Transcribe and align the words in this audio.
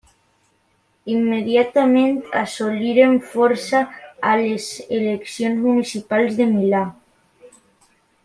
Immediatament 1.15 2.15
assoliren 2.39 3.13
força 3.33 3.81
a 4.31 4.33
les 4.45 4.71
eleccions 5.01 5.63
municipals 5.67 6.41
de 6.41 6.49
Milà. 6.57 6.83